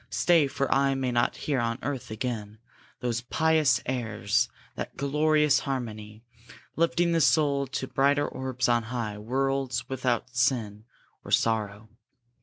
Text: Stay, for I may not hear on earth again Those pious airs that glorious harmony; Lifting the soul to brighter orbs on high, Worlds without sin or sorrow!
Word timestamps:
Stay, 0.09 0.47
for 0.47 0.73
I 0.73 0.95
may 0.95 1.11
not 1.11 1.35
hear 1.45 1.59
on 1.59 1.77
earth 1.83 2.09
again 2.09 2.57
Those 3.01 3.21
pious 3.21 3.79
airs 3.85 4.49
that 4.73 4.97
glorious 4.97 5.59
harmony; 5.59 6.23
Lifting 6.75 7.11
the 7.11 7.21
soul 7.21 7.67
to 7.67 7.85
brighter 7.85 8.27
orbs 8.27 8.67
on 8.67 8.81
high, 8.89 9.19
Worlds 9.19 9.87
without 9.89 10.35
sin 10.35 10.85
or 11.23 11.29
sorrow! 11.29 11.87